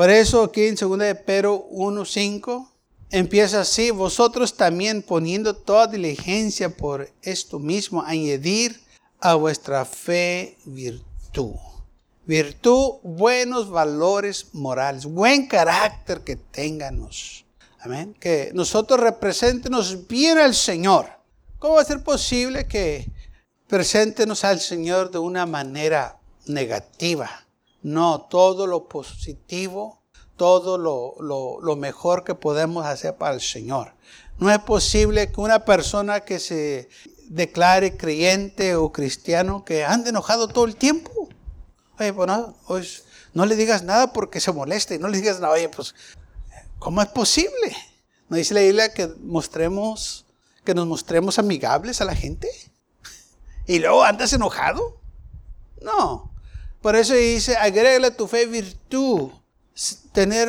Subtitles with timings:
[0.00, 2.70] Por eso aquí en 2 de Pedro 1.5
[3.10, 8.80] empieza así, vosotros también poniendo toda diligencia por esto mismo, añadir
[9.20, 11.52] a vuestra fe virtud.
[12.24, 17.44] Virtud, buenos valores morales, buen carácter que tenganos.
[17.80, 18.16] Amén.
[18.18, 21.08] Que nosotros representemos bien al Señor.
[21.58, 23.06] ¿Cómo va a ser posible que
[23.68, 27.44] preséntenos al Señor de una manera negativa?
[27.82, 30.02] No, todo lo positivo,
[30.36, 33.94] todo lo, mejor que podemos hacer para el Señor.
[34.38, 36.88] No es posible que una persona que se
[37.28, 41.28] declare creyente o cristiano que ande enojado todo el tiempo.
[41.98, 42.54] Oye, pues no,
[43.34, 44.98] no le digas nada porque se moleste.
[44.98, 45.94] No le digas nada, oye, pues,
[46.78, 47.76] ¿cómo es posible?
[48.28, 50.26] ¿No dice la Biblia que mostremos,
[50.64, 52.48] que nos mostremos amigables a la gente?
[53.66, 55.00] ¿Y luego andas enojado?
[55.82, 56.29] No.
[56.80, 59.30] Por eso dice, agrégale a tu fe virtud,
[60.12, 60.48] tener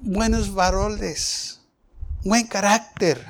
[0.00, 1.60] buenos valores,
[2.22, 3.24] buen carácter,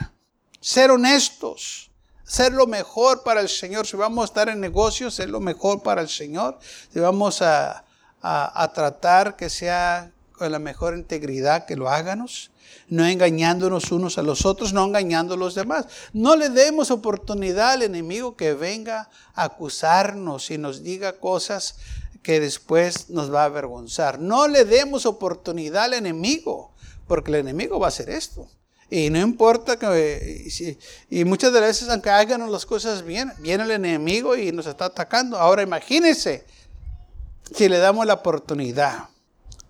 [0.60, 1.90] ser honestos,
[2.22, 3.86] ser lo mejor para el Señor.
[3.86, 6.58] Si vamos a estar en negocios, ser lo mejor para el Señor.
[6.92, 7.84] Si vamos a,
[8.20, 12.50] a tratar que sea con la mejor integridad, que lo háganos
[12.88, 15.86] no engañándonos unos a los otros, no engañando a los demás.
[16.12, 21.76] No le demos oportunidad al enemigo que venga a acusarnos y nos diga cosas
[22.22, 24.18] que después nos va a avergonzar.
[24.18, 26.72] No le demos oportunidad al enemigo,
[27.06, 28.48] porque el enemigo va a hacer esto.
[28.88, 30.76] Y no importa que,
[31.10, 34.66] y, muchas de las veces, aunque hagan las cosas bien, viene el enemigo y nos
[34.66, 35.36] está atacando.
[35.36, 36.44] Ahora imagínense,
[37.52, 39.08] si le damos la oportunidad,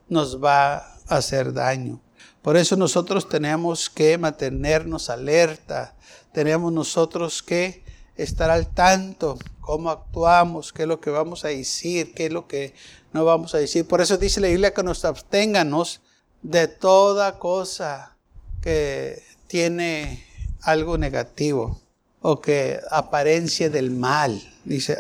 [0.09, 2.01] nos va a hacer daño.
[2.43, 5.97] Por eso nosotros tenemos que mantenernos alerta,
[6.33, 7.85] tenemos nosotros que
[8.17, 12.47] estar al tanto, cómo actuamos, qué es lo que vamos a decir, qué es lo
[12.47, 12.75] que
[13.13, 13.87] no vamos a decir.
[13.87, 16.01] Por eso dice la Biblia que nos absténganos
[16.43, 18.17] de toda cosa
[18.63, 20.25] que tiene
[20.63, 21.81] algo negativo
[22.21, 24.41] o que apariencia del mal.
[24.65, 24.99] Dice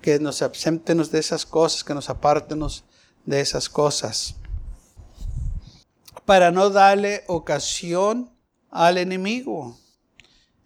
[0.00, 2.84] que nos absentenos de esas cosas, que nos apartenos
[3.26, 4.36] de esas cosas
[6.24, 8.30] para no darle ocasión
[8.70, 9.76] al enemigo.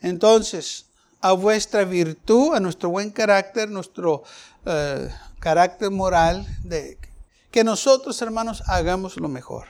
[0.00, 0.86] Entonces,
[1.20, 4.22] a vuestra virtud, a nuestro buen carácter, nuestro
[4.64, 5.08] eh,
[5.40, 6.98] carácter moral, de,
[7.50, 9.66] que nosotros, hermanos, hagamos lo mejor.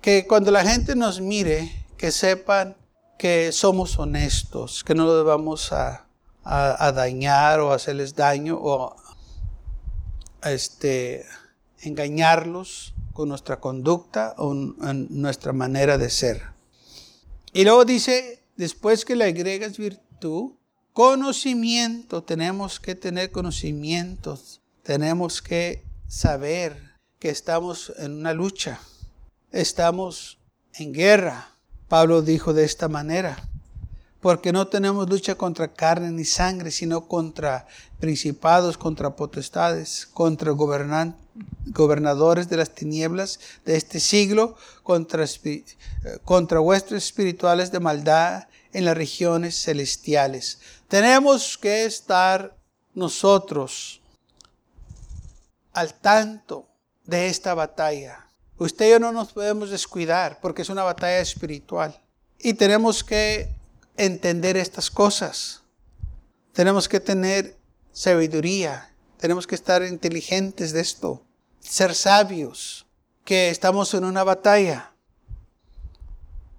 [0.00, 2.76] Que cuando la gente nos mire, que sepan
[3.18, 6.06] que somos honestos, que no lo vamos a,
[6.44, 8.94] a, dañar o hacerles daño o
[10.44, 11.26] este,
[11.80, 16.42] engañarlos con nuestra conducta o nuestra manera de ser.
[17.52, 20.52] Y luego dice, después que le agregas virtud,
[20.92, 28.80] conocimiento, tenemos que tener conocimientos, tenemos que saber que estamos en una lucha,
[29.50, 30.38] estamos
[30.74, 31.48] en guerra.
[31.88, 33.48] Pablo dijo de esta manera,
[34.20, 37.66] porque no tenemos lucha contra carne ni sangre, sino contra
[37.98, 41.27] principados, contra potestades, contra gobernantes
[41.66, 45.64] gobernadores de las tinieblas de este siglo, contra, eh,
[46.24, 50.60] contra vuestros espirituales de maldad en las regiones celestiales.
[50.88, 52.56] Tenemos que estar
[52.94, 54.00] nosotros
[55.72, 56.66] al tanto
[57.04, 58.26] de esta batalla.
[58.58, 62.00] Usted y yo no nos podemos descuidar porque es una batalla espiritual.
[62.38, 63.48] Y tenemos que
[63.96, 65.62] entender estas cosas.
[66.52, 67.56] Tenemos que tener
[67.92, 68.90] sabiduría.
[69.18, 71.22] Tenemos que estar inteligentes de esto
[71.60, 72.86] ser sabios,
[73.24, 74.92] que estamos en una batalla.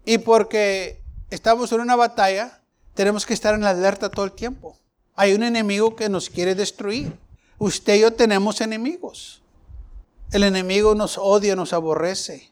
[0.06, 2.62] Y porque estamos en una batalla,
[2.94, 4.77] tenemos que estar en la alerta todo el tiempo.
[5.15, 7.18] Hay un enemigo que nos quiere destruir.
[7.57, 9.41] Usted y yo tenemos enemigos.
[10.31, 12.51] El enemigo nos odia, nos aborrece.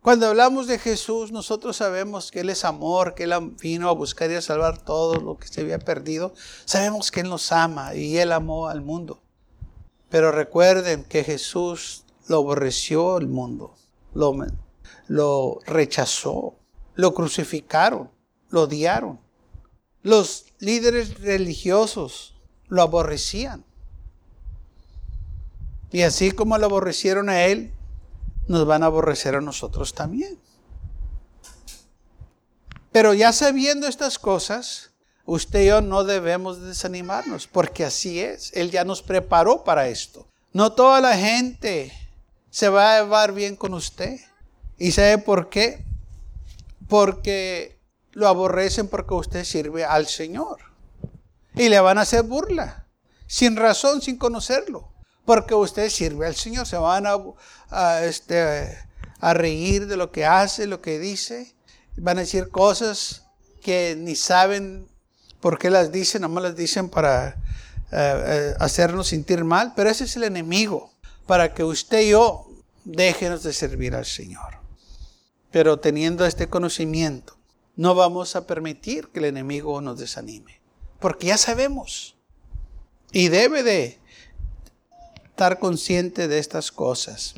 [0.00, 4.30] Cuando hablamos de Jesús, nosotros sabemos que Él es amor, que Él vino a buscar
[4.30, 6.32] y a salvar todo lo que se había perdido.
[6.64, 9.20] Sabemos que Él nos ama y Él amó al mundo.
[10.08, 13.74] Pero recuerden que Jesús lo aborreció el mundo,
[14.14, 14.34] lo,
[15.08, 16.54] lo rechazó,
[16.94, 18.10] lo crucificaron,
[18.50, 19.20] lo odiaron.
[20.02, 22.34] Los líderes religiosos
[22.68, 23.64] lo aborrecían.
[25.90, 27.72] Y así como lo aborrecieron a él,
[28.48, 30.38] nos van a aborrecer a nosotros también.
[32.92, 34.92] Pero ya sabiendo estas cosas,
[35.26, 38.52] usted y yo no debemos desanimarnos, porque así es.
[38.54, 40.26] Él ya nos preparó para esto.
[40.52, 41.92] No toda la gente
[42.50, 44.18] se va a llevar bien con usted.
[44.78, 45.84] ¿Y sabe por qué?
[46.88, 47.78] Porque
[48.12, 50.60] lo aborrecen porque usted sirve al Señor.
[51.54, 52.86] Y le van a hacer burla,
[53.26, 54.92] sin razón, sin conocerlo.
[55.24, 56.66] Porque usted sirve al Señor.
[56.66, 58.78] Se van a, este,
[59.20, 61.54] a reír de lo que hace, lo que dice.
[61.96, 63.24] Van a decir cosas
[63.60, 64.88] que ni saben
[65.46, 67.34] por qué las dicen, nomás las dicen para eh,
[67.92, 69.74] eh, hacernos sentir mal.
[69.76, 70.90] Pero ese es el enemigo,
[71.24, 72.48] para que usted y yo
[72.84, 74.58] déjenos de servir al Señor.
[75.52, 77.38] Pero teniendo este conocimiento,
[77.76, 80.60] no vamos a permitir que el enemigo nos desanime.
[80.98, 82.16] Porque ya sabemos.
[83.12, 84.00] Y debe de
[85.26, 87.36] estar consciente de estas cosas.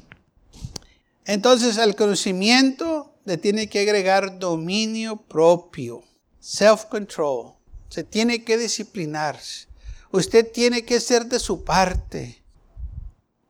[1.26, 6.02] Entonces al conocimiento le tiene que agregar dominio propio,
[6.40, 7.57] self-control.
[7.88, 9.66] Se tiene que disciplinarse.
[10.10, 12.42] Usted tiene que ser de su parte.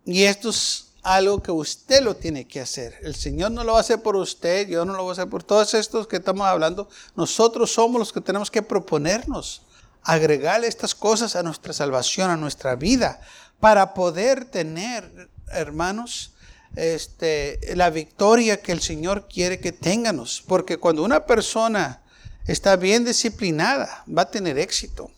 [0.05, 2.99] Y esto es algo que usted lo tiene que hacer.
[3.03, 5.29] El Señor no lo va a hacer por usted, yo no lo voy a hacer
[5.29, 6.89] por todos estos que estamos hablando.
[7.17, 9.63] Nosotros somos los que tenemos que proponernos,
[10.03, 13.21] agregarle estas cosas a nuestra salvación, a nuestra vida,
[13.61, 16.33] para poder tener, hermanos,
[16.77, 20.43] este, la victoria que el Señor quiere que tengamos.
[20.47, 22.03] Porque cuando una persona
[22.49, 25.11] está bien disciplinada, va a tener éxito.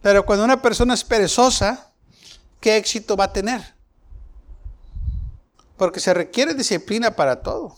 [0.00, 1.90] Pero cuando una persona es perezosa,
[2.60, 3.74] ¿qué éxito va a tener?
[5.76, 7.76] Porque se requiere disciplina para todo.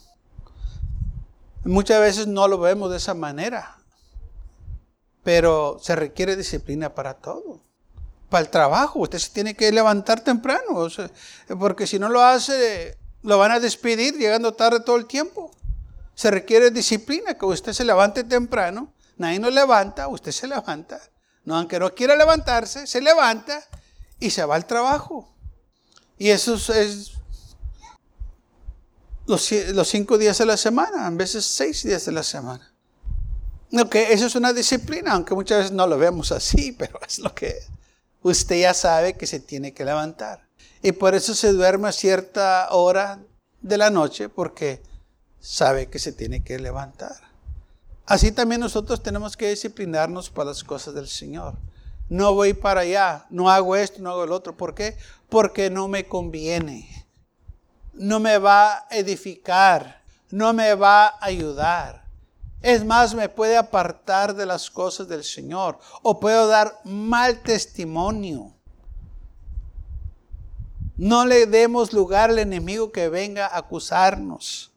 [1.65, 3.79] Muchas veces no lo vemos de esa manera.
[5.23, 7.61] Pero se requiere disciplina para todo.
[8.29, 10.89] Para el trabajo, usted se tiene que levantar temprano.
[11.59, 15.53] porque si no lo hace, lo van a despedir llegando tarde todo el tiempo.
[16.15, 18.93] Se requiere disciplina, que usted se levante temprano.
[19.17, 21.01] Nadie nos levanta, usted se levanta.
[21.45, 23.63] No, aunque no quiera levantarse, se levanta
[24.21, 25.35] y se va al trabajo.
[26.19, 27.13] Y eso es
[29.27, 32.73] los, cinco días de la semana, a veces seis días de la semana.
[33.73, 37.35] Ok, eso es una disciplina, aunque muchas veces no lo vemos así, pero es lo
[37.35, 37.59] que
[38.23, 40.47] usted ya sabe que se tiene que levantar.
[40.83, 43.21] Y por eso se duerme a cierta hora
[43.61, 44.83] de la noche, porque
[45.43, 47.17] sabe que se tiene que levantar.
[48.07, 51.59] Así también nosotros tenemos que disciplinarnos para las cosas del Señor.
[52.09, 54.57] No voy para allá, no hago esto, no hago el otro.
[54.57, 54.97] ¿Por qué?
[55.29, 57.03] Porque no me conviene
[57.93, 62.03] no me va a edificar, no me va a ayudar.
[62.61, 68.55] Es más, me puede apartar de las cosas del Señor o puedo dar mal testimonio.
[70.97, 74.72] No le demos lugar al enemigo que venga a acusarnos.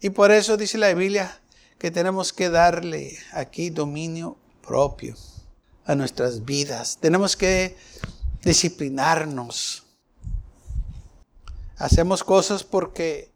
[0.00, 1.40] Y por eso dice la Biblia
[1.78, 4.36] que tenemos que darle aquí dominio
[4.66, 5.16] propio
[5.84, 6.98] a nuestras vidas.
[7.00, 7.76] Tenemos que
[8.42, 9.84] disciplinarnos.
[11.76, 13.32] Hacemos cosas porque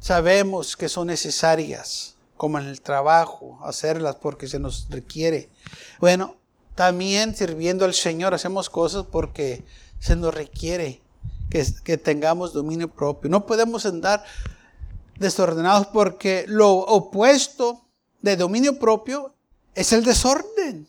[0.00, 5.48] sabemos que son necesarias, como en el trabajo, hacerlas porque se nos requiere.
[6.00, 6.36] Bueno,
[6.74, 9.64] también sirviendo al Señor hacemos cosas porque
[10.00, 11.02] se nos requiere
[11.50, 13.30] que, que tengamos dominio propio.
[13.30, 14.24] No podemos andar
[15.18, 17.84] desordenados porque lo opuesto
[18.20, 19.34] de dominio propio
[19.74, 20.88] es el desorden.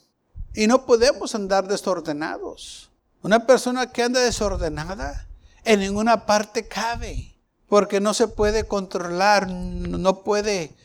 [0.54, 2.92] Y no podemos andar desordenados.
[3.22, 5.28] Una persona que anda desordenada
[5.64, 7.36] en ninguna parte cabe,
[7.68, 10.76] porque no se puede controlar, no puede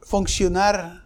[0.00, 1.02] funcionar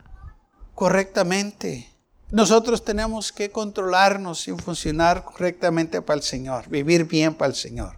[0.75, 1.91] correctamente.
[2.31, 7.97] Nosotros tenemos que controlarnos y funcionar correctamente para el Señor, vivir bien para el Señor.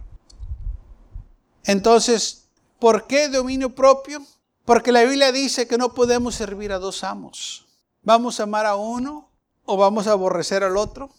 [1.63, 2.48] Entonces,
[2.79, 4.21] ¿por qué dominio propio?
[4.65, 7.65] Porque la Biblia dice que no podemos servir a dos amos.
[8.01, 9.29] ¿Vamos a amar a uno
[9.65, 11.09] o vamos a aborrecer al otro?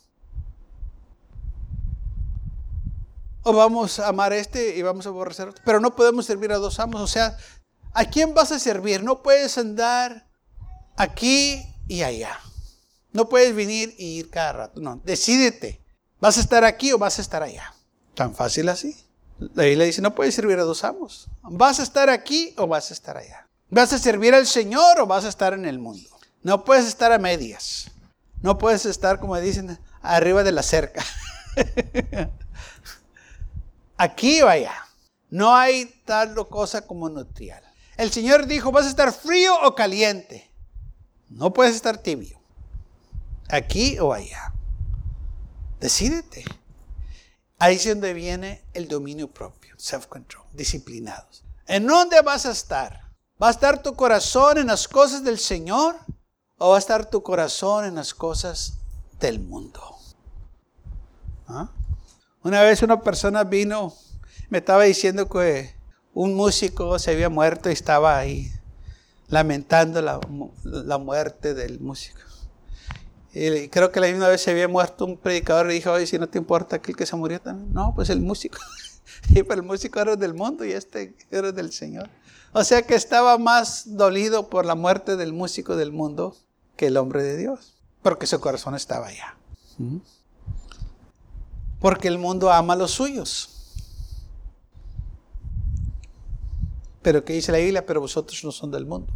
[3.43, 5.63] O vamos a amar a este y vamos a aborrecer a otro.
[5.65, 7.01] Pero no podemos servir a dos amos.
[7.01, 7.37] O sea,
[7.93, 9.03] ¿a quién vas a servir?
[9.03, 10.29] No puedes andar
[10.97, 12.39] aquí y allá.
[13.13, 14.81] No puedes venir y ir cada rato.
[14.81, 15.85] No, decídete.
[16.21, 17.75] ¿Vas a estar aquí o vas a estar allá?
[18.15, 18.97] Tan fácil así.
[19.41, 21.29] La Biblia dice, no puedes servir a dos amos.
[21.43, 23.49] ¿Vas a estar aquí o vas a estar allá?
[23.71, 26.11] ¿Vas a servir al Señor o vas a estar en el mundo?
[26.43, 27.91] No puedes estar a medias.
[28.43, 31.03] No puedes estar, como dicen, arriba de la cerca.
[33.97, 34.75] aquí o allá.
[35.31, 37.63] No hay tal cosa como neutral.
[37.97, 40.51] El Señor dijo, vas a estar frío o caliente.
[41.29, 42.41] No puedes estar tibio.
[43.49, 44.53] Aquí o allá.
[45.81, 46.45] Decídete.
[47.61, 51.45] Ahí es donde viene el dominio propio, self-control, disciplinados.
[51.67, 53.11] ¿En dónde vas a estar?
[53.41, 55.95] ¿Va a estar tu corazón en las cosas del Señor
[56.57, 58.79] o va a estar tu corazón en las cosas
[59.21, 59.83] del mundo?
[61.49, 61.71] ¿Ah?
[62.43, 63.95] Una vez una persona vino,
[64.49, 65.77] me estaba diciendo que
[66.15, 68.51] un músico se había muerto y estaba ahí
[69.29, 70.19] lamentando la,
[70.65, 72.21] la muerte del músico.
[73.33, 76.29] Creo que la misma vez se había muerto un predicador y dijo, oye, si no
[76.29, 77.73] te importa aquel que se murió también.
[77.73, 78.59] No, pues el músico.
[79.29, 82.09] y el músico era del mundo y este era del Señor.
[82.53, 86.37] O sea que estaba más dolido por la muerte del músico del mundo
[86.77, 87.77] que el hombre de Dios.
[88.03, 89.37] Porque su corazón estaba allá.
[89.79, 89.99] ¿Mm?
[91.79, 93.61] Porque el mundo ama a los suyos.
[97.03, 97.87] Pero ¿qué dice la Biblia?
[97.87, 99.13] Pero vosotros no son del mundo.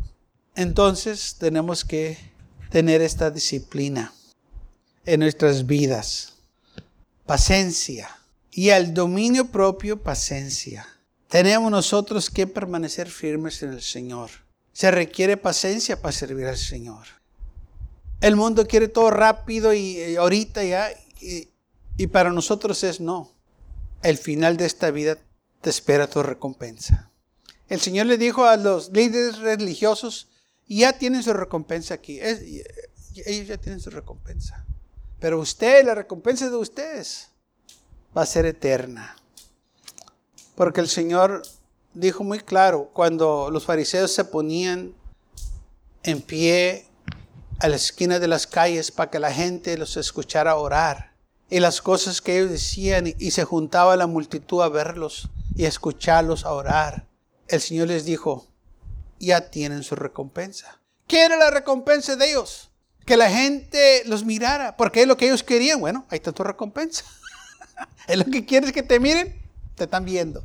[0.54, 2.33] Entonces tenemos que
[2.74, 4.12] tener esta disciplina
[5.06, 6.32] en nuestras vidas.
[7.24, 8.10] Paciencia.
[8.50, 10.84] Y al dominio propio, paciencia.
[11.28, 14.30] Tenemos nosotros que permanecer firmes en el Señor.
[14.72, 17.06] Se requiere paciencia para servir al Señor.
[18.20, 20.88] El mundo quiere todo rápido y, ahorita ya.
[21.20, 21.50] Y,
[21.96, 23.30] y para nosotros es no.
[24.02, 25.16] El final de esta vida
[25.60, 27.12] te espera tu recompensa.
[27.68, 30.26] El Señor le dijo a los líderes religiosos,
[30.66, 32.20] y ya tienen su recompensa aquí.
[32.20, 34.64] ellos ya tienen su recompensa.
[35.20, 37.30] Pero usted, la recompensa de ustedes
[38.16, 39.16] va a ser eterna.
[40.54, 41.42] Porque el Señor
[41.94, 44.94] dijo muy claro, cuando los fariseos se ponían
[46.02, 46.86] en pie
[47.60, 51.14] a la esquina de las calles para que la gente los escuchara orar,
[51.50, 55.68] y las cosas que ellos decían, y se juntaba la multitud a verlos y a
[55.68, 57.06] escucharlos a orar,
[57.48, 58.46] el Señor les dijo,
[59.18, 60.80] ya tienen su recompensa.
[61.06, 62.70] ¿Qué era la recompensa de ellos?
[63.04, 65.80] Que la gente los mirara, porque es lo que ellos querían.
[65.80, 67.04] Bueno, ahí está tu recompensa.
[68.08, 69.40] es lo que quieres que te miren,
[69.74, 70.42] te están viendo.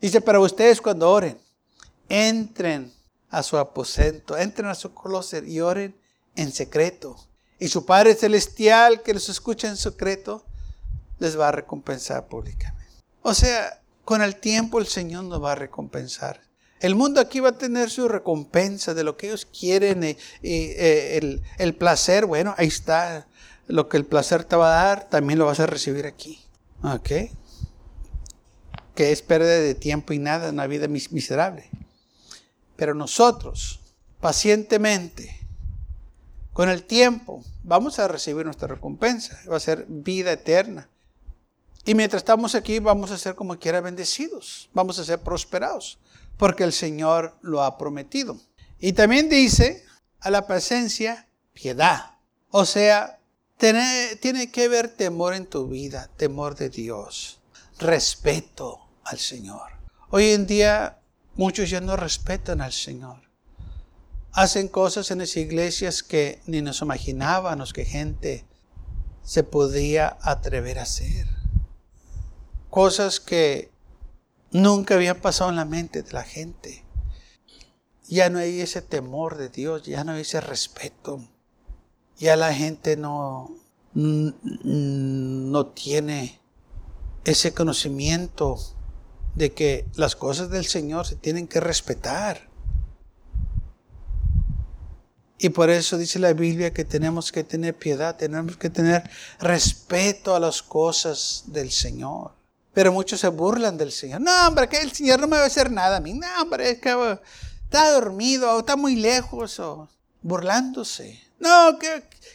[0.00, 1.38] Dice, pero ustedes cuando oren,
[2.08, 2.92] entren
[3.30, 5.96] a su aposento, entren a su closet y oren
[6.34, 7.16] en secreto.
[7.58, 10.44] Y su Padre Celestial que los escucha en secreto,
[11.18, 12.90] les va a recompensar públicamente.
[13.22, 16.40] O sea, con el tiempo el Señor nos va a recompensar.
[16.82, 21.40] El mundo aquí va a tener su recompensa de lo que ellos quieren y, eh,
[21.58, 23.28] el, placer, bueno, ahí está.
[23.68, 26.42] Lo que el placer te va a dar, también lo vas a recibir aquí.
[26.82, 27.30] ¿Ok?
[28.96, 31.70] Que es pérdida de tiempo y nada, una vida miserable.
[32.74, 33.78] Pero nosotros,
[34.20, 35.38] pacientemente,
[36.52, 39.38] con el tiempo, vamos a recibir nuestra recompensa.
[39.48, 40.88] Va a ser vida eterna.
[41.84, 44.68] Y mientras estamos aquí, vamos a ser como quiera bendecidos.
[44.74, 46.00] Vamos a ser prosperados
[46.36, 48.36] porque el Señor lo ha prometido.
[48.78, 49.84] Y también dice
[50.20, 52.16] a la presencia piedad.
[52.50, 53.18] O sea,
[53.56, 57.40] tiene, que haber temor en tu vida, temor de Dios,
[57.78, 59.70] respeto al Señor.
[60.10, 60.98] Hoy en día
[61.36, 63.22] muchos ya no respetan al Señor.
[64.32, 68.44] Hacen cosas en las iglesias que ni nos imaginábamos que gente
[69.22, 71.26] se podía atrever a hacer.
[72.68, 73.71] Cosas que
[74.52, 76.84] nunca había pasado en la mente de la gente.
[78.08, 81.20] Ya no hay ese temor de Dios, ya no hay ese respeto.
[82.18, 83.56] Ya la gente no,
[83.94, 86.40] no tiene
[87.24, 88.58] ese conocimiento
[89.34, 92.50] de que las cosas del Señor se tienen que respetar.
[95.38, 100.36] Y por eso dice la Biblia que tenemos que tener piedad, tenemos que tener respeto
[100.36, 102.41] a las cosas del Señor.
[102.72, 104.20] Pero muchos se burlan del Señor.
[104.20, 106.14] No, hombre, que el Señor no me va a hacer nada a mí.
[106.14, 107.18] No, hombre, es que
[107.64, 109.88] está dormido o está muy lejos o
[110.22, 111.22] burlándose.
[111.38, 111.78] No,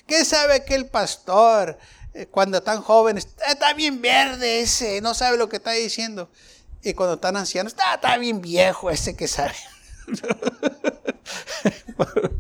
[0.06, 1.77] ¿qué, sabe aquel pastor
[2.13, 3.17] eh, cuando tan joven?
[3.17, 6.29] Está, bien verde ese, no sabe lo que está diciendo.
[6.84, 9.56] Y cuando tan anciano, está, está bien viejo ese que sabe.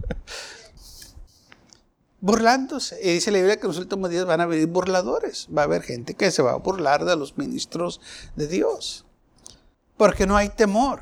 [2.27, 2.99] burlándose.
[3.01, 5.47] Y dice la Biblia que en los últimos días van a venir burladores.
[5.55, 8.01] Va a haber gente que se va a burlar de los ministros
[8.35, 9.05] de Dios.
[9.95, 11.01] Porque no hay temor.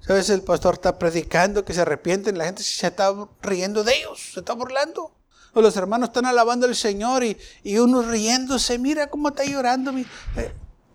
[0.00, 0.28] ¿Sabes?
[0.28, 3.12] El pastor está predicando que se arrepienten, la gente se está
[3.42, 5.12] riendo de ellos, se está burlando.
[5.54, 9.90] O los hermanos están alabando al Señor y, y uno riéndose, mira cómo está llorando.
[9.90, 10.04] Eh,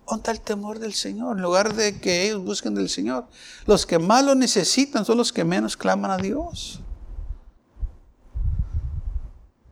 [0.08, 1.38] ¿Dónde está el temor del Señor?
[1.38, 3.26] En lugar de que ellos busquen del Señor.
[3.66, 6.83] Los que más lo necesitan son los que menos claman a Dios.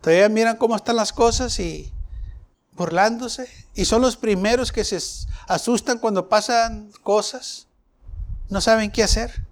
[0.02, 1.92] Todavía miran cómo están las cosas y
[2.74, 3.48] burlándose.
[3.76, 4.98] Y son los primeros que se
[5.48, 7.68] asustan cuando pasan cosas.
[8.50, 9.46] No saben qué hacer.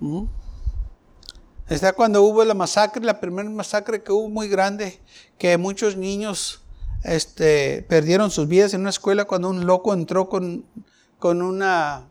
[0.00, 0.24] ¿Mm?
[1.68, 4.98] Está cuando hubo la masacre, la primera masacre que hubo muy grande,
[5.38, 6.62] que muchos niños
[7.04, 10.64] este, perdieron sus vidas en una escuela cuando un loco entró con,
[11.18, 12.08] con una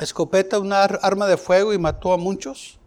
[0.00, 2.78] escopeta, una arma de fuego y mató a muchos.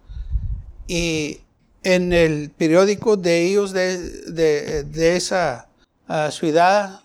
[0.88, 1.39] Y
[1.84, 5.68] en el periódico de ellos, de, esa
[6.08, 7.02] ah, ciudad,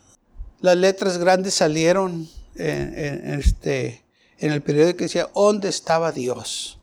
[0.60, 4.04] las letras grandes salieron en, este,
[4.38, 6.78] en el periódico que decía, ¿dónde estaba Dios?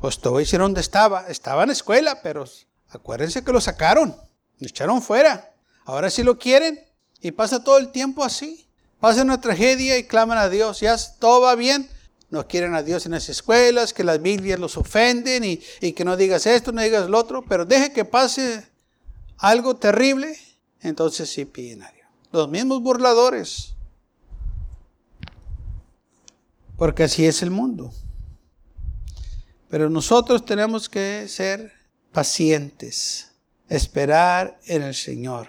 [0.00, 1.26] Pues te voy dónde estaba.
[1.28, 2.44] Estaba en la escuela, pero
[2.88, 4.16] acuérdense que lo sacaron,
[4.58, 5.52] lo echaron fuera.
[5.84, 6.80] Ahora sí lo quieren
[7.20, 8.66] y pasa todo el tiempo así.
[8.98, 10.80] Pasa una tragedia y claman a Dios.
[10.80, 11.88] Ya todo va bien.
[12.30, 16.04] No quieren a Dios en las escuelas, que las Biblias los ofenden y, y que
[16.04, 17.44] no digas esto, no digas lo otro.
[17.48, 18.64] Pero deje que pase
[19.38, 20.38] algo terrible,
[20.80, 22.06] entonces sí piden a Dios.
[22.30, 23.74] Los mismos burladores.
[26.76, 27.92] Porque así es el mundo.
[29.68, 31.72] Pero nosotros tenemos que ser
[32.12, 33.32] pacientes,
[33.68, 35.48] esperar en el Señor.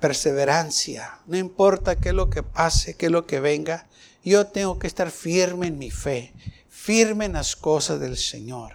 [0.00, 3.88] Perseverancia, no importa qué es lo que pase, qué es lo que venga,
[4.24, 6.32] yo tengo que estar firme en mi fe,
[6.68, 8.74] firme en las cosas del Señor.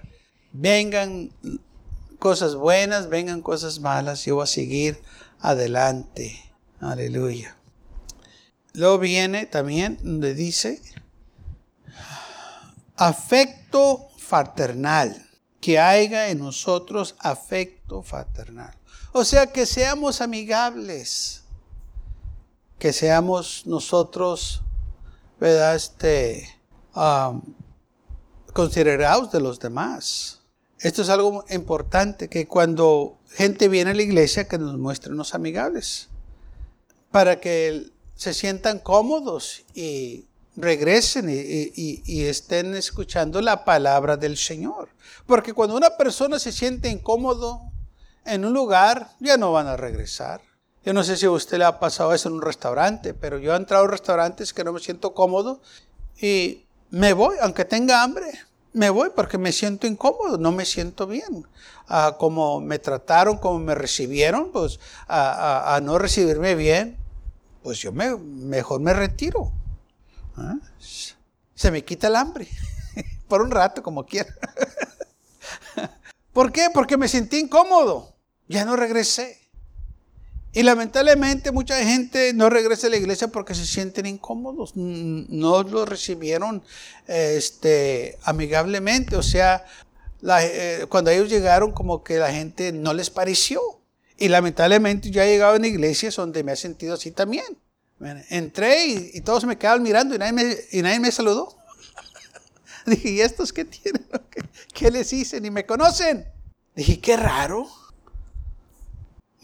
[0.52, 1.32] Vengan
[2.20, 5.02] cosas buenas, vengan cosas malas, yo voy a seguir
[5.40, 6.40] adelante.
[6.80, 7.58] Aleluya.
[8.74, 10.82] Luego viene también donde dice
[12.96, 18.74] afecto fraternal, que haya en nosotros afecto fraternal.
[19.12, 21.44] O sea, que seamos amigables,
[22.80, 24.62] que seamos nosotros,
[25.44, 25.76] ¿verdad?
[25.76, 26.50] Este,
[28.54, 30.40] considerados de los demás.
[30.80, 35.36] Esto es algo importante, que cuando gente viene a la iglesia, que nos muestren los
[35.36, 36.08] amigables,
[37.12, 44.88] para que se sientan cómodos y regresen y, estén escuchando la palabra del Señor.
[45.26, 47.60] Porque cuando una persona se siente incómodo
[48.26, 50.40] en un lugar, ya no van a regresar.
[50.86, 53.54] Yo no sé si a usted le ha pasado eso en un restaurante, pero yo
[53.54, 55.62] he entrado a restaurantes que no me siento cómodo
[56.22, 58.28] y me voy, aunque tenga hambre,
[58.74, 61.48] me voy porque me siento incómodo, no me siento bien.
[61.88, 66.98] Ah, como me trataron, como me recibieron, pues a, no recibirme bien,
[67.62, 69.52] pues yo me, mejor me retiro.
[70.36, 70.56] ¿Ah?
[71.56, 72.48] Se me quita el hambre.
[73.28, 74.34] Por un rato, como quiera.
[76.34, 76.68] ¿Por qué?
[76.74, 78.14] Porque me sentí incómodo.
[78.48, 79.43] Ya no regresé.
[80.56, 84.76] Y lamentablemente mucha gente no regresa a la iglesia porque se sienten incómodos.
[84.76, 86.64] No lo recibieron
[87.08, 89.16] este, amigablemente.
[89.16, 89.66] O sea,
[90.42, 93.62] eh, cuando ellos llegaron como que la gente no les pareció.
[94.16, 97.58] Y lamentablemente yo he llegado en iglesias donde me he sentido así también.
[98.30, 101.56] Entré y, todos me quedaban mirando y nadie me, y nadie me saludó.
[102.86, 104.06] Dije, ¿y estos qué tienen?
[104.74, 105.42] ¿Qué, les hice?
[105.42, 106.28] Ni me conocen.
[106.76, 107.68] Dije, qué raro.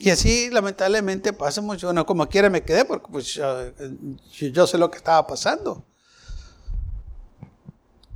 [0.02, 1.92] Y así lamentablemente pasa mucho.
[1.92, 5.86] No, como quiera me quedé porque pues, yo, sé lo que estaba pasando.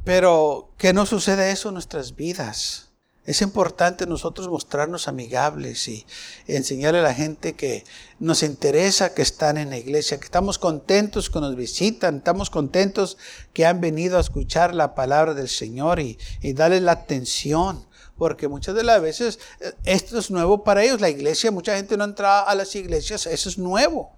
[0.06, 2.90] Pero que no sucede eso en nuestras vidas.
[3.26, 6.06] Es importante nosotros mostrarnos amigables y
[6.48, 7.84] enseñarle a la gente que
[8.18, 13.18] nos interesa que están en la iglesia, que estamos contentos que nos visitan, estamos contentos
[13.54, 17.86] que han venido a escuchar la palabra del Señor y, y la atención.
[18.18, 21.02] Porque muchas de las veces eh, esto es nuevo para ellos.
[21.02, 24.12] La iglesia, mucha gente no entra a las iglesias, eso es nuevo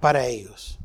[0.00, 0.78] para ellos.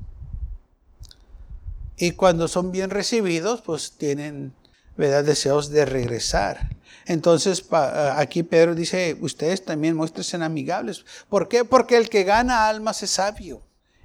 [1.97, 4.53] Y cuando son bien recibidos, pues tienen
[4.97, 5.23] ¿verdad?
[5.23, 6.69] deseos de regresar.
[7.05, 11.05] Entonces aquí Pedro dice, ustedes también muéstrense amigables.
[11.29, 11.65] ¿Por qué?
[11.65, 13.61] Porque el que gana almas es sabio.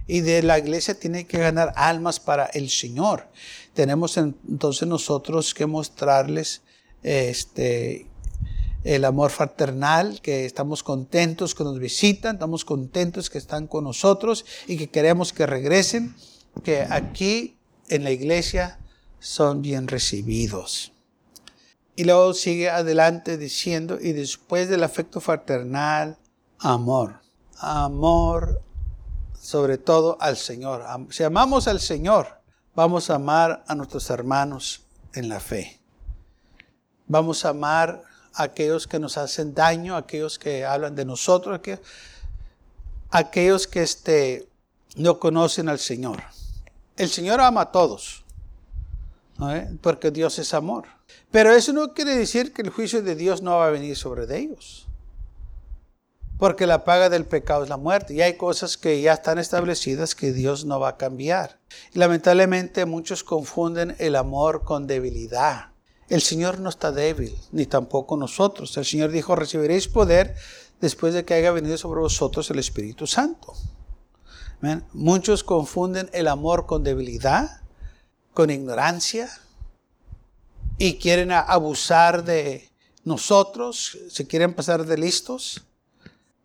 [0.07, 3.29] Y de la iglesia tiene que ganar almas para el Señor.
[3.74, 6.62] Tenemos entonces nosotros que mostrarles
[7.03, 8.07] este,
[8.85, 14.45] el amor fraternal, que estamos contentos que nos visitan, estamos contentos que están con nosotros
[14.67, 16.14] y que queremos que regresen,
[16.62, 18.79] que aquí en la iglesia
[19.19, 20.93] son bien recibidos.
[21.97, 26.17] Y luego sigue adelante diciendo, y después del afecto fraternal,
[26.59, 27.21] amor.
[27.59, 28.62] Amor
[29.41, 30.85] sobre todo al Señor.
[31.11, 32.41] Si amamos al Señor,
[32.75, 35.81] vamos a amar a nuestros hermanos en la fe.
[37.07, 38.03] Vamos a amar
[38.38, 41.61] aquellos que nos hacen daño, aquellos que hablan de nosotros,
[43.11, 44.48] a aquellos que este,
[44.96, 46.22] no conocen al Señor.
[46.96, 48.24] El Señor ama a todos,
[49.81, 50.85] porque Dios es amor.
[51.31, 54.24] Pero eso no quiere decir que el juicio de Dios no va a venir sobre
[54.37, 54.87] ellos.
[56.38, 58.14] Porque la paga del pecado es la muerte.
[58.14, 61.59] Y hay cosas que ya están establecidas que Dios no va a cambiar.
[61.92, 65.72] Lamentablemente muchos confunden el amor con debilidad.
[66.09, 68.77] El Señor no está débil, ni tampoco nosotros.
[68.77, 70.35] El Señor dijo, recibiréis poder
[70.81, 73.55] después de que haya venido sobre vosotros el Espíritu Santo.
[74.92, 77.61] Muchos confunden el amor con debilidad,
[78.33, 79.29] con ignorancia,
[80.79, 82.71] y quieren abusar de
[83.05, 85.64] nosotros, se quieren pasar de listos.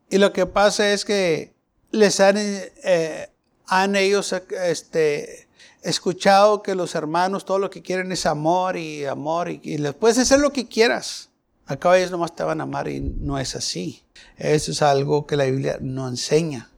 [0.09, 1.53] Y lo que pasa es que
[1.91, 3.29] les han, eh,
[3.67, 5.47] han ellos este,
[5.83, 10.17] escuchado que los hermanos todo lo que quieren es amor y amor y, les puedes
[10.17, 11.29] hacer lo que quieras.
[11.65, 14.03] Acá ellos nomás te van a amar y no es así.
[14.37, 16.69] Eso es algo que la Biblia no enseña.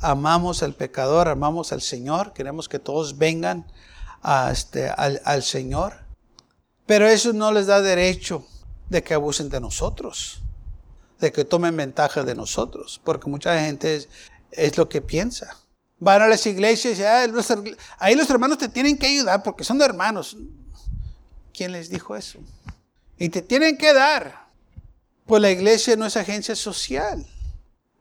[0.00, 3.66] Amamos al pecador, amamos al Señor, queremos que todos vengan
[4.22, 5.94] a este, al, Señor.
[6.86, 8.46] Pero eso no les da derecho
[8.90, 10.42] de que abusen de nosotros,
[11.20, 14.06] de que tomen ventaja de nosotros, porque mucha gente
[14.52, 15.63] es lo que piensa.
[15.98, 19.80] Van a las iglesias y dicen, ahí los hermanos te tienen que ayudar porque son
[19.80, 20.36] hermanos.
[21.52, 22.40] ¿Quién les dijo eso?
[23.16, 24.44] Y te tienen que dar.
[25.24, 27.24] Pues la iglesia no es agencia social.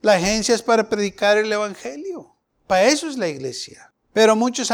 [0.01, 2.35] La agencia es para predicar el evangelio.
[2.67, 3.93] Para eso es la iglesia.
[4.11, 4.71] Pero muchos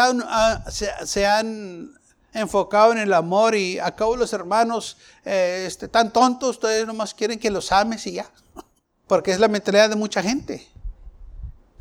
[1.06, 1.94] se, han
[2.34, 7.38] enfocado en el amor y acabo los hermanos eh, este, tan tontos, ustedes nomás quieren
[7.38, 8.32] que los ames y ya.
[9.08, 10.68] Porque es la mentalidad de mucha gente.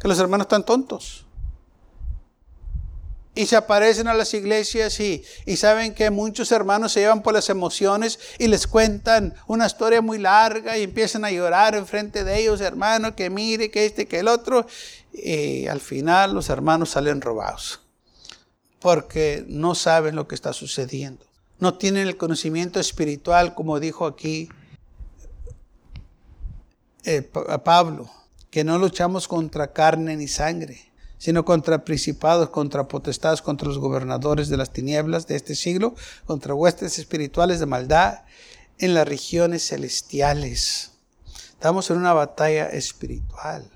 [0.00, 1.27] Que los hermanos están tontos
[3.38, 5.22] y se aparecen a las iglesias y,
[5.56, 10.18] saben que muchos hermanos se llevan por las emociones y les cuentan una historia muy
[10.18, 14.26] larga y empiezan a llorar enfrente de ellos, hermano, que mire, que este, que el
[14.26, 14.66] otro.
[15.12, 17.78] Y al final los hermanos salen robados
[18.80, 21.24] porque no saben lo que está sucediendo.
[21.60, 24.48] No tienen el conocimiento espiritual, como dijo aquí
[27.04, 28.10] eh, Pablo,
[28.50, 30.87] que no luchamos contra carne ni sangre
[31.18, 35.94] sino contra principados, contra potestades, contra los gobernadores de las tinieblas de este siglo,
[36.26, 38.22] contra huestes espirituales de maldad
[38.78, 40.92] en las regiones celestiales.
[41.50, 43.68] Estamos en una batalla espiritual.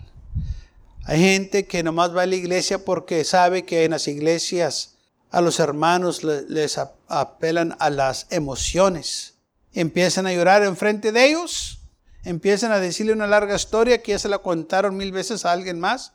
[1.05, 4.95] Hay gente que nomás va a la iglesia porque sabe que en las iglesias
[5.33, 6.79] a los hermanos les
[7.09, 9.35] apelan a las emociones.
[9.73, 11.81] Empiezan a llorar enfrente de ellos,
[12.23, 15.81] empiezan a decirle una larga historia que ya se la contaron mil veces a alguien
[15.81, 16.13] más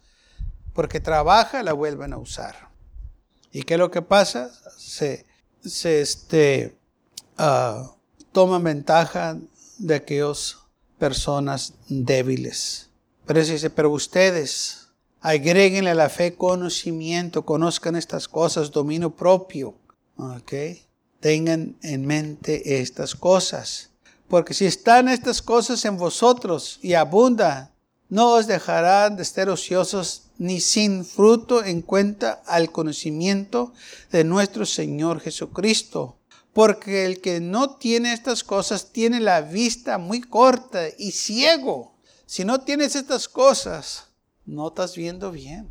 [0.77, 2.69] porque trabaja, la vuelven a usar.
[3.51, 4.51] ¿Y qué es lo que pasa?
[4.77, 5.25] Se,
[5.65, 6.77] se este,
[7.39, 9.39] uh, ventaja
[9.79, 10.55] de aquellas
[10.99, 12.91] personas débiles.
[13.25, 19.73] Pero dice, pero ustedes agréguenle a la fe conocimiento, conozcan estas cosas, dominio propio.
[20.15, 20.53] ¿ok?
[21.19, 23.89] Tengan en mente estas cosas.
[24.27, 27.71] Porque si están estas cosas en vosotros y abundan,
[28.09, 33.73] no os dejarán de estar ociosos ni sin fruto en cuenta al conocimiento
[34.11, 36.17] de nuestro Señor Jesucristo.
[36.53, 41.93] Porque el que no tiene estas cosas tiene la vista muy corta y ciego.
[42.25, 44.05] Si no tienes estas cosas,
[44.45, 45.69] no estás viendo bien.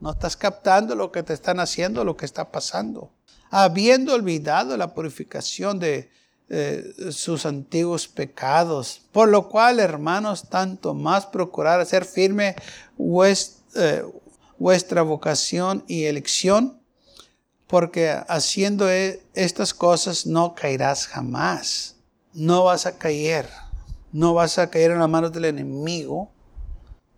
[0.00, 3.12] No estás captando lo que te están haciendo, lo que está pasando.
[3.50, 6.10] Habiendo olvidado la purificación de,
[6.50, 9.02] eh, sus antiguos pecados.
[9.12, 12.56] Por lo cual, hermanos, tanto más procurar hacer firme
[13.74, 14.02] eh,
[14.58, 16.80] vuestra vocación y elección,
[17.66, 21.96] porque haciendo e, estas cosas no caerás jamás.
[22.32, 23.46] No vas a caer.
[24.10, 26.30] No vas a caer en las manos del enemigo.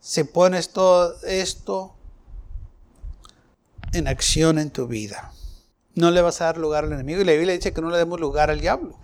[0.00, 1.94] Si pones todo esto
[3.92, 5.32] en acción en tu vida.
[5.94, 7.20] No le vas a dar lugar al enemigo.
[7.20, 8.98] Y la Biblia dice que no le demos lugar al diablo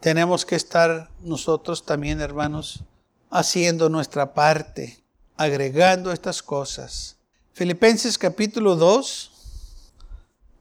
[0.00, 2.84] tenemos que estar nosotros también, hermanos,
[3.30, 4.98] haciendo nuestra parte,
[5.36, 7.16] agregando estas cosas.
[7.52, 9.30] Filipenses capítulo 2,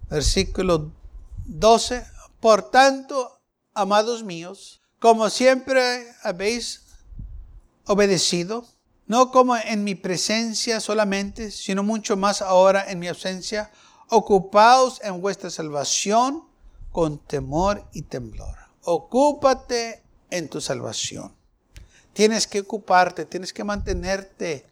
[0.09, 0.91] versículo
[1.45, 2.05] 12.
[2.41, 3.39] Por tanto,
[3.73, 6.83] amados míos, como siempre habéis
[7.85, 8.65] obedecido,
[9.07, 13.71] no como en mi presencia solamente, sino mucho más ahora en mi ausencia,
[14.09, 16.43] ocupaos en vuestra salvación
[16.91, 21.35] con temor y temblor ocúpate en tu salvación.
[22.13, 24.65] Tienes que ocuparte, tienes que mantenerte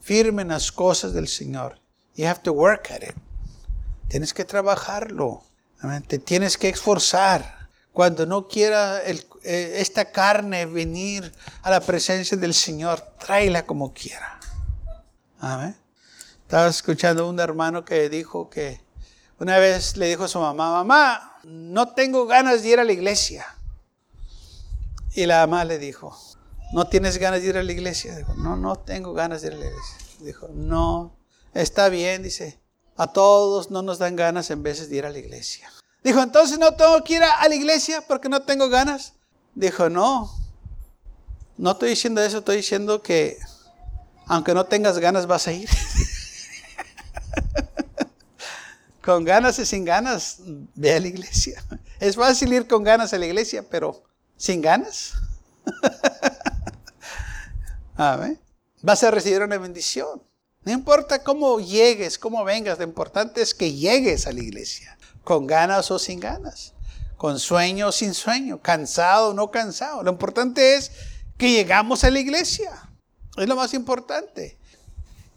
[0.00, 1.80] firme en las cosas del Señor.
[2.14, 3.14] You have to work at it.
[4.08, 5.42] Tienes que trabajarlo.
[6.06, 7.68] Te tienes que esforzar.
[7.92, 14.38] Cuando no quiera eh, esta carne venir a la presencia del Señor, tráela como quiera.
[16.42, 18.80] Estaba escuchando a un hermano que dijo que
[19.38, 22.92] una vez le dijo a su mamá, mamá, no tengo ganas de ir a la
[22.92, 23.46] iglesia.
[25.14, 26.16] Y la mamá le dijo,
[26.72, 28.16] ¿no tienes ganas de ir a la iglesia?
[28.16, 29.96] Dijo, no, no tengo ganas de ir a la iglesia.
[30.20, 31.16] Dijo, no,
[31.54, 32.60] está bien, dice,
[32.96, 35.70] a todos no nos dan ganas en veces de ir a la iglesia.
[36.02, 39.14] Dijo, entonces no tengo que ir a, la iglesia porque no tengo ganas.
[39.54, 40.30] Dijo, no,
[41.56, 43.38] no estoy diciendo eso, estoy diciendo que
[44.26, 45.68] aunque no tengas ganas vas a ir.
[49.06, 50.38] con ganas y sin ganas,
[50.74, 51.62] ve a la iglesia.
[52.00, 54.02] Es fácil ir con ganas a la iglesia, pero
[54.36, 55.14] sin ganas.
[58.82, 60.20] Vas a recibir una bendición.
[60.64, 65.46] No importa cómo llegues, cómo vengas, lo importante es que llegues a la iglesia, con
[65.46, 66.74] ganas o sin ganas,
[67.16, 70.02] con sueño o sin sueño, cansado o no cansado.
[70.02, 70.90] Lo importante es
[71.38, 72.72] que llegamos a la iglesia.
[73.36, 74.58] Es lo más importante.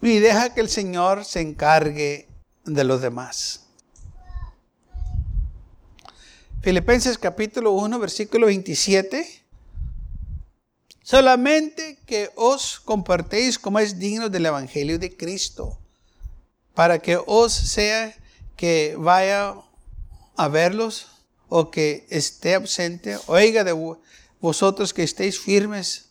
[0.02, 2.26] Y deja que el Señor se encargue
[2.64, 3.59] de los demás.
[6.62, 9.26] Filipenses capítulo 1, versículo 27.
[11.02, 15.78] Solamente que os compartéis como es digno del Evangelio de Cristo,
[16.74, 18.14] para que os sea
[18.56, 19.54] que vaya
[20.36, 21.06] a verlos
[21.48, 23.72] o que esté ausente, oiga de
[24.38, 26.10] vosotros que estéis firmes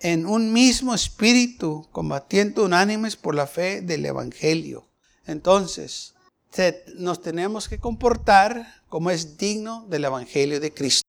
[0.00, 4.88] en un mismo espíritu, combatiendo unánimes por la fe del Evangelio.
[5.24, 6.14] Entonces,
[6.96, 11.08] nos tenemos que comportar como es digno del Evangelio de Cristo.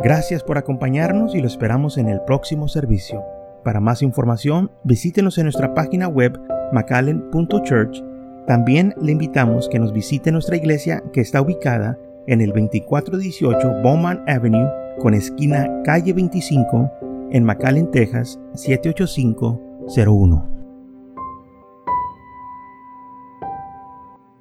[0.00, 3.24] Gracias por acompañarnos y lo esperamos en el próximo servicio.
[3.64, 6.38] Para más información, visítenos en nuestra página web
[6.72, 8.02] macallen.church.
[8.46, 14.22] También le invitamos que nos visite nuestra iglesia que está ubicada en el 2418 Bowman
[14.28, 16.92] Avenue con esquina calle 25
[17.32, 20.57] en McAllen, Texas 78501.